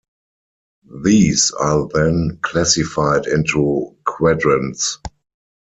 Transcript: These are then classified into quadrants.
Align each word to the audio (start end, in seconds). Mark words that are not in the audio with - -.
These 1.03 1.51
are 1.51 1.87
then 1.93 2.39
classified 2.41 3.27
into 3.27 3.95
quadrants. 4.03 4.97